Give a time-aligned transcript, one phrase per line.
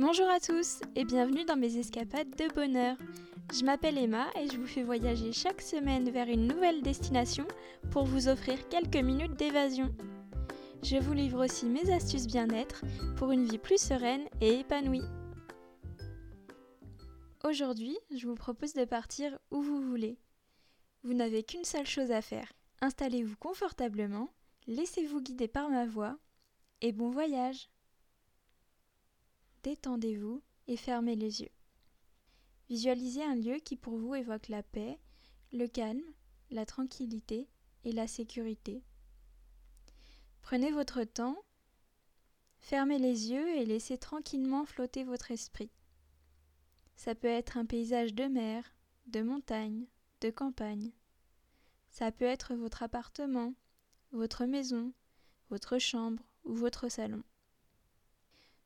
[0.00, 2.96] Bonjour à tous et bienvenue dans mes escapades de bonheur.
[3.52, 7.46] Je m'appelle Emma et je vous fais voyager chaque semaine vers une nouvelle destination
[7.90, 9.94] pour vous offrir quelques minutes d'évasion.
[10.82, 12.82] Je vous livre aussi mes astuces bien-être
[13.18, 15.04] pour une vie plus sereine et épanouie.
[17.44, 20.16] Aujourd'hui, je vous propose de partir où vous voulez.
[21.02, 22.50] Vous n'avez qu'une seule chose à faire.
[22.80, 24.30] Installez-vous confortablement,
[24.66, 26.16] laissez-vous guider par ma voix
[26.80, 27.68] et bon voyage
[29.62, 31.50] détendez-vous et fermez les yeux.
[32.68, 34.98] Visualisez un lieu qui pour vous évoque la paix,
[35.52, 36.02] le calme,
[36.50, 37.48] la tranquillité
[37.84, 38.82] et la sécurité.
[40.42, 41.36] Prenez votre temps,
[42.58, 45.70] fermez les yeux et laissez tranquillement flotter votre esprit.
[46.96, 48.64] Ça peut être un paysage de mer,
[49.06, 49.86] de montagne,
[50.20, 50.92] de campagne.
[51.90, 53.54] Ça peut être votre appartement,
[54.12, 54.92] votre maison,
[55.48, 57.22] votre chambre ou votre salon.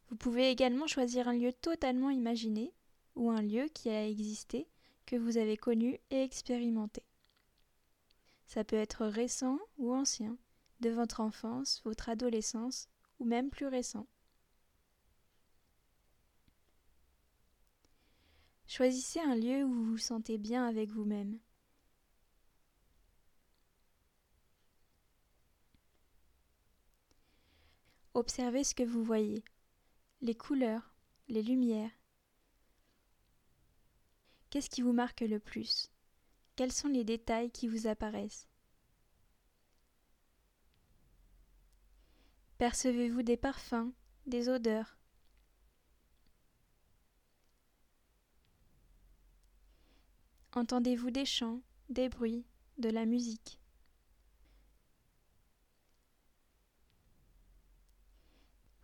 [0.08, 2.72] Vous pouvez également choisir un lieu totalement imaginé
[3.16, 4.68] ou un lieu qui a existé,
[5.06, 7.02] que vous avez connu et expérimenté.
[8.46, 10.36] Ça peut être récent ou ancien,
[10.80, 12.88] de votre enfance, votre adolescence
[13.18, 14.06] ou même plus récent.
[18.66, 21.38] Choisissez un lieu où vous vous sentez bien avec vous-même.
[28.14, 29.44] Observez ce que vous voyez
[30.24, 30.94] les couleurs,
[31.28, 31.90] les lumières.
[34.48, 35.92] Qu'est-ce qui vous marque le plus?
[36.56, 38.48] Quels sont les détails qui vous apparaissent?
[42.56, 43.92] Percevez-vous des parfums,
[44.24, 44.96] des odeurs?
[50.52, 52.46] Entendez-vous des chants, des bruits,
[52.78, 53.58] de la musique?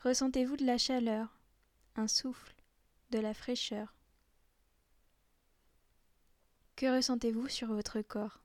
[0.03, 1.39] Ressentez-vous de la chaleur,
[1.95, 2.55] un souffle,
[3.11, 3.95] de la fraîcheur?
[6.75, 8.41] Que ressentez-vous sur votre corps?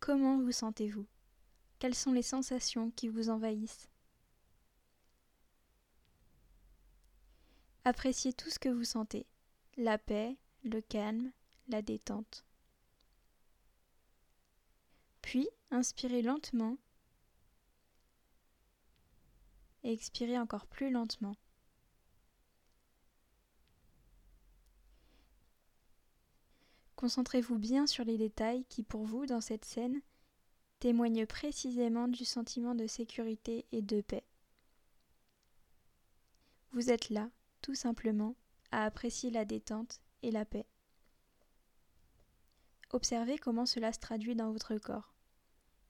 [0.00, 1.06] Comment vous sentez-vous?
[1.78, 3.90] Quelles sont les sensations qui vous envahissent?
[7.84, 9.26] Appréciez tout ce que vous sentez,
[9.76, 11.32] la paix, le calme,
[11.68, 12.46] la détente.
[15.20, 16.78] Puis, inspirez lentement
[19.86, 21.36] et expirez encore plus lentement.
[26.96, 30.00] Concentrez-vous bien sur les détails qui, pour vous, dans cette scène,
[30.80, 34.24] témoignent précisément du sentiment de sécurité et de paix.
[36.72, 37.30] Vous êtes là,
[37.62, 38.34] tout simplement,
[38.72, 40.66] à apprécier la détente et la paix.
[42.90, 45.14] Observez comment cela se traduit dans votre corps.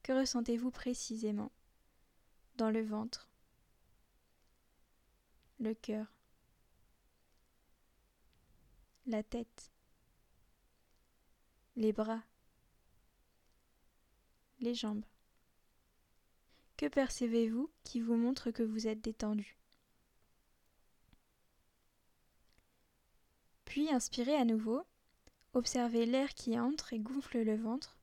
[0.02, 1.50] Que ressentez-vous précisément?
[2.56, 3.30] Dans le ventre,
[5.58, 6.06] le cœur,
[9.06, 9.70] la tête,
[11.76, 12.22] les bras,
[14.60, 15.04] les jambes.
[16.76, 19.56] Que percevez-vous qui vous montre que vous êtes détendu?
[23.64, 24.86] Puis inspirez à nouveau,
[25.54, 27.98] observez l'air qui entre et gonfle le ventre.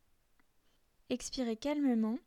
[1.09, 2.17] Expirez calmement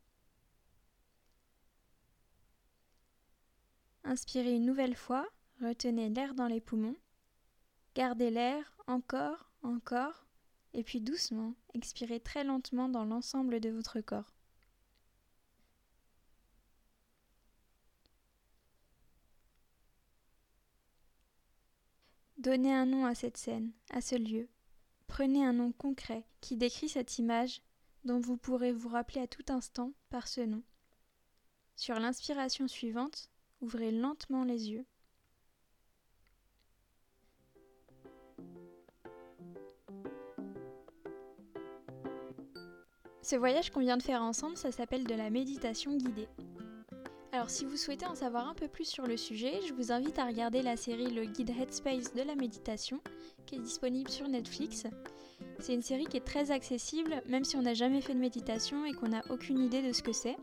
[4.07, 5.27] Inspirez une nouvelle fois,
[5.61, 6.95] retenez l'air dans les poumons.
[7.93, 10.25] Gardez l'air encore, encore,
[10.73, 14.33] et puis doucement, expirez très lentement dans l'ensemble de votre corps.
[22.37, 24.47] Donnez un nom à cette scène, à ce lieu.
[25.07, 27.61] Prenez un nom concret qui décrit cette image
[28.05, 30.63] dont vous pourrez vous rappeler à tout instant par ce nom.
[31.75, 33.29] Sur l'inspiration suivante,
[33.61, 34.85] Ouvrez lentement les yeux.
[43.27, 46.29] Ce voyage qu'on vient de faire ensemble, ça s'appelle de la méditation guidée.
[47.33, 50.17] Alors si vous souhaitez en savoir un peu plus sur le sujet, je vous invite
[50.17, 53.01] à regarder la série Le guide Headspace de la méditation,
[53.45, 54.85] qui est disponible sur Netflix.
[55.59, 58.85] C'est une série qui est très accessible, même si on n'a jamais fait de méditation
[58.85, 60.37] et qu'on n'a aucune idée de ce que c'est.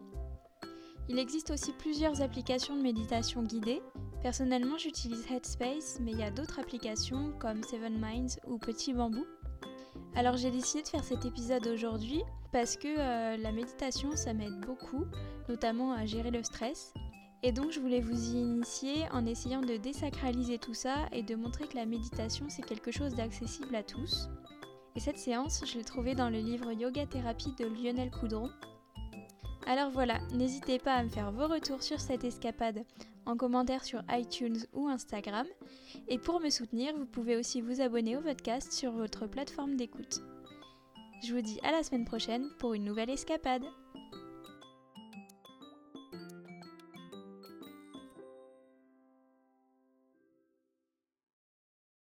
[1.09, 3.83] Il existe aussi plusieurs applications de méditation guidée.
[4.23, 9.27] Personnellement, j'utilise Headspace, mais il y a d'autres applications comme Seven Minds ou Petit Bambou.
[10.17, 12.23] Alors j'ai décidé de faire cet épisode aujourd'hui
[12.53, 15.05] parce que euh, la méditation ça m'aide beaucoup,
[15.49, 16.95] notamment à gérer le stress.
[17.43, 21.35] Et donc je voulais vous y initier en essayant de désacraliser tout ça et de
[21.35, 24.29] montrer que la méditation c'est quelque chose d'accessible à tous.
[24.95, 28.51] Et cette séance, je l'ai trouvée dans le livre Yoga Thérapie de Lionel Coudron,
[29.67, 32.85] alors voilà, n'hésitez pas à me faire vos retours sur cette escapade
[33.27, 35.47] en commentaire sur iTunes ou Instagram.
[36.09, 40.21] Et pour me soutenir, vous pouvez aussi vous abonner au podcast sur votre plateforme d'écoute.
[41.27, 43.65] Je vous dis à la semaine prochaine pour une nouvelle escapade.